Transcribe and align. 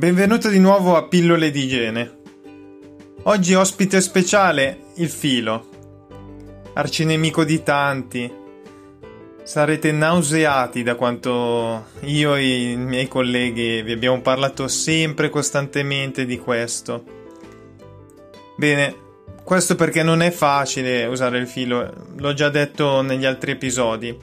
benvenuto 0.00 0.48
di 0.48 0.58
nuovo 0.58 0.96
a 0.96 1.02
Pillole 1.02 1.50
di 1.50 1.64
Igiene. 1.64 2.18
Oggi 3.24 3.52
ospite 3.52 4.00
speciale 4.00 4.84
il 4.94 5.10
filo, 5.10 5.68
arcinemico 6.72 7.44
di 7.44 7.62
tanti. 7.62 8.32
Sarete 9.42 9.92
nauseati 9.92 10.82
da 10.82 10.94
quanto 10.94 11.88
io 12.04 12.34
e 12.34 12.70
i 12.70 12.76
miei 12.78 13.08
colleghi 13.08 13.82
vi 13.82 13.92
abbiamo 13.92 14.22
parlato 14.22 14.68
sempre 14.68 15.28
costantemente 15.28 16.24
di 16.24 16.38
questo. 16.38 17.04
Bene, 18.56 18.96
questo 19.44 19.74
perché 19.74 20.02
non 20.02 20.22
è 20.22 20.30
facile 20.30 21.04
usare 21.04 21.36
il 21.36 21.46
filo, 21.46 22.06
l'ho 22.16 22.32
già 22.32 22.48
detto 22.48 23.02
negli 23.02 23.26
altri 23.26 23.50
episodi. 23.50 24.16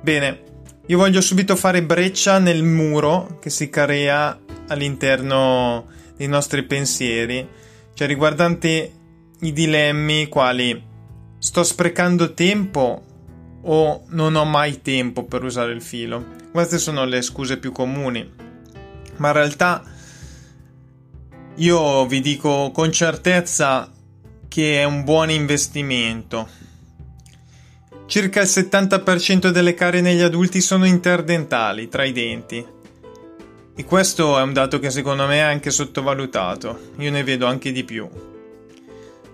Bene, 0.00 0.42
io 0.86 0.98
voglio 0.98 1.20
subito 1.20 1.54
fare 1.54 1.84
breccia 1.84 2.40
nel 2.40 2.64
muro 2.64 3.38
che 3.40 3.48
si 3.48 3.70
crea 3.70 4.40
all'interno 4.68 5.86
dei 6.16 6.28
nostri 6.28 6.62
pensieri, 6.62 7.46
cioè 7.94 8.06
riguardanti 8.06 8.92
i 9.40 9.52
dilemmi 9.52 10.28
quali 10.28 10.82
sto 11.38 11.62
sprecando 11.62 12.34
tempo 12.34 13.04
o 13.62 14.02
non 14.08 14.34
ho 14.34 14.44
mai 14.44 14.80
tempo 14.82 15.24
per 15.24 15.42
usare 15.42 15.72
il 15.72 15.82
filo. 15.82 16.36
Queste 16.52 16.78
sono 16.78 17.04
le 17.04 17.22
scuse 17.22 17.58
più 17.58 17.72
comuni, 17.72 18.32
ma 19.16 19.28
in 19.28 19.34
realtà 19.34 19.82
io 21.56 22.06
vi 22.06 22.20
dico 22.20 22.70
con 22.72 22.90
certezza 22.92 23.92
che 24.48 24.80
è 24.80 24.84
un 24.84 25.04
buon 25.04 25.30
investimento 25.30 26.66
Circa 28.08 28.40
il 28.40 28.48
70% 28.48 29.50
delle 29.50 29.74
carie 29.74 30.00
negli 30.00 30.22
adulti 30.22 30.62
sono 30.62 30.86
interdentali, 30.86 31.88
tra 31.88 32.04
i 32.04 32.12
denti. 32.12 32.66
E 33.78 33.84
questo 33.84 34.36
è 34.36 34.42
un 34.42 34.52
dato 34.52 34.80
che 34.80 34.90
secondo 34.90 35.28
me 35.28 35.36
è 35.36 35.42
anche 35.42 35.70
sottovalutato. 35.70 36.90
Io 36.96 37.12
ne 37.12 37.22
vedo 37.22 37.46
anche 37.46 37.70
di 37.70 37.84
più. 37.84 38.08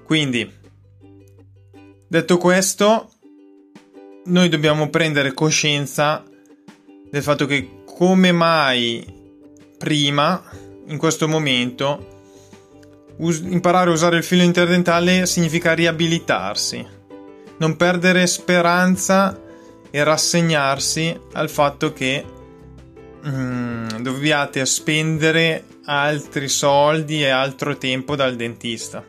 Quindi, 0.05 0.53
detto 2.07 2.37
questo, 2.37 3.11
noi 4.27 4.51
dobbiamo 4.51 4.91
prendere 4.91 5.33
coscienza 5.33 6.23
del 7.11 7.23
fatto 7.23 7.47
che 7.47 7.85
come 7.87 8.33
mai 8.33 9.03
prima, 9.79 10.43
in 10.89 10.99
questo 10.99 11.27
momento, 11.27 12.21
us- 13.17 13.41
imparare 13.41 13.89
a 13.89 13.95
usare 13.95 14.19
il 14.19 14.25
filo 14.25 14.43
interdentale 14.43 15.25
significa 15.25 15.73
riabilitarsi 15.73 16.95
non 17.57 17.77
perdere 17.77 18.27
speranza 18.27 19.41
e 19.91 20.03
rassegnarsi 20.03 21.19
al 21.33 21.49
fatto 21.49 21.93
che 21.93 22.25
mm, 23.27 23.89
dobbiate 24.01 24.65
spendere 24.67 25.65
altri 25.87 26.49
soldi 26.49 27.23
e 27.23 27.29
altro 27.29 27.77
tempo 27.77 28.17
dal 28.17 28.37
dentista. 28.37 29.05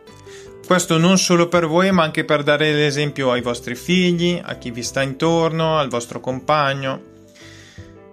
Questo 0.66 0.97
non 0.97 1.17
solo 1.17 1.47
per 1.47 1.67
voi, 1.67 1.91
ma 1.91 2.03
anche 2.03 2.25
per 2.25 2.41
dare 2.41 2.73
l'esempio 2.73 3.31
ai 3.31 3.41
vostri 3.41 3.75
figli, 3.75 4.41
a 4.44 4.55
chi 4.55 4.72
vi 4.72 4.81
sta 4.81 5.03
intorno, 5.03 5.77
al 5.77 5.89
vostro 5.89 6.19
compagno. 6.19 7.02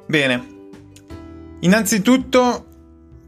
Bene, 0.06 0.46
innanzitutto, 1.60 2.66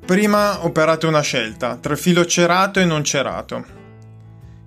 prima 0.05 0.65
operate 0.65 1.07
una 1.07 1.23
scelta 1.23 1.77
tra 1.77 1.97
filo 1.97 2.27
cerato 2.27 2.81
e 2.81 2.85
non 2.85 3.03
cerato. 3.03 3.65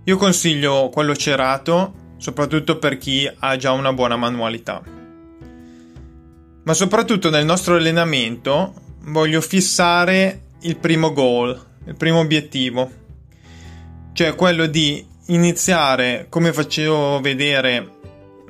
Io 0.05 0.17
consiglio 0.17 0.89
quello 0.89 1.15
cerato 1.15 2.05
soprattutto 2.17 2.79
per 2.79 2.97
chi 2.97 3.29
ha 3.39 3.55
già 3.57 3.71
una 3.71 3.93
buona 3.93 4.15
manualità. 4.15 4.96
Ma 6.67 6.73
soprattutto 6.73 7.29
nel 7.29 7.45
nostro 7.45 7.77
allenamento 7.77 8.73
voglio 9.03 9.39
fissare 9.39 10.47
il 10.63 10.75
primo 10.75 11.13
goal, 11.13 11.57
il 11.85 11.95
primo 11.95 12.19
obiettivo, 12.19 12.91
cioè 14.11 14.35
quello 14.35 14.65
di 14.65 15.07
iniziare 15.27 16.25
come 16.27 16.51
facevo 16.51 17.21
vedere 17.21 17.89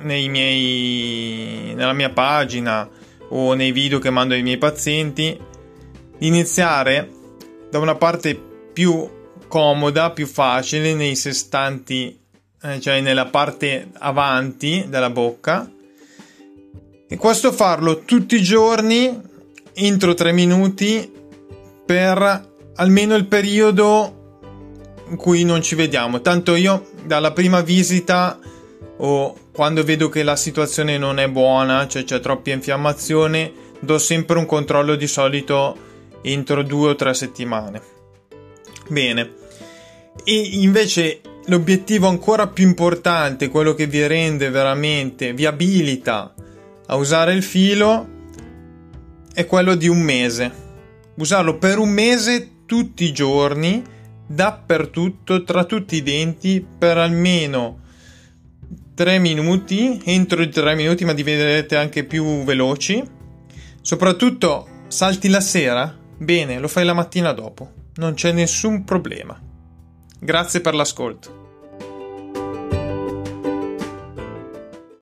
miei, 0.00 1.72
nella 1.76 1.92
mia 1.92 2.10
pagina 2.10 2.90
o 3.28 3.54
nei 3.54 3.70
video 3.70 4.00
che 4.00 4.10
mando 4.10 4.34
ai 4.34 4.42
miei 4.42 4.58
pazienti, 4.58 5.38
iniziare 6.18 7.08
da 7.70 7.78
una 7.78 7.94
parte 7.94 8.34
più 8.72 9.08
comoda, 9.46 10.10
più 10.10 10.26
facile 10.26 10.92
nei 10.92 11.14
sestanti 11.14 12.18
eh, 12.62 12.80
cioè 12.80 13.00
nella 13.00 13.26
parte 13.26 13.90
avanti 13.96 14.86
della 14.88 15.10
bocca. 15.10 15.70
E 17.10 17.16
questo 17.16 17.52
farlo 17.52 18.00
tutti 18.00 18.36
i 18.36 18.42
giorni 18.42 19.18
entro 19.72 20.12
3 20.12 20.30
minuti 20.32 21.10
per 21.86 22.50
almeno 22.74 23.14
il 23.14 23.24
periodo 23.24 24.40
in 25.08 25.16
cui 25.16 25.42
non 25.42 25.62
ci 25.62 25.74
vediamo. 25.74 26.20
Tanto 26.20 26.54
io 26.54 26.90
dalla 27.02 27.32
prima 27.32 27.62
visita 27.62 28.38
o 28.98 29.36
quando 29.52 29.84
vedo 29.84 30.10
che 30.10 30.22
la 30.22 30.36
situazione 30.36 30.98
non 30.98 31.18
è 31.18 31.28
buona, 31.30 31.88
cioè 31.88 32.04
c'è 32.04 32.20
troppa 32.20 32.50
infiammazione, 32.50 33.52
do 33.80 33.98
sempre 33.98 34.36
un 34.36 34.44
controllo 34.44 34.94
di 34.94 35.06
solito 35.06 35.76
entro 36.20 36.62
due 36.62 36.90
o 36.90 36.94
tre 36.94 37.14
settimane. 37.14 37.80
Bene. 38.88 39.32
E 40.24 40.34
invece 40.34 41.20
l'obiettivo 41.46 42.06
ancora 42.06 42.48
più 42.48 42.66
importante, 42.66 43.48
quello 43.48 43.72
che 43.72 43.86
vi 43.86 44.06
rende 44.06 44.50
veramente, 44.50 45.32
vi 45.32 45.46
abilita 45.46 46.34
a 46.90 46.96
usare 46.96 47.34
il 47.34 47.42
filo, 47.42 48.16
è 49.32 49.44
quello 49.46 49.74
di 49.74 49.88
un 49.88 50.00
mese. 50.00 50.66
Usarlo 51.16 51.58
per 51.58 51.78
un 51.78 51.90
mese 51.90 52.64
tutti 52.66 53.04
i 53.04 53.12
giorni, 53.12 53.82
dappertutto, 54.26 55.44
tra 55.44 55.64
tutti 55.64 55.96
i 55.96 56.02
denti, 56.02 56.64
per 56.78 56.96
almeno 56.96 57.80
3 58.94 59.18
minuti, 59.18 60.00
entro 60.04 60.42
i 60.42 60.48
3 60.48 60.74
minuti, 60.74 61.04
ma 61.04 61.12
diventerete 61.12 61.76
anche 61.76 62.04
più 62.04 62.42
veloci. 62.44 63.02
Soprattutto 63.82 64.68
salti 64.88 65.28
la 65.28 65.40
sera, 65.40 65.94
bene, 66.16 66.58
lo 66.58 66.68
fai 66.68 66.84
la 66.84 66.94
mattina 66.94 67.32
dopo, 67.32 67.72
non 67.96 68.14
c'è 68.14 68.32
nessun 68.32 68.84
problema. 68.84 69.38
Grazie 70.18 70.60
per 70.60 70.74
l'ascolto. 70.74 71.47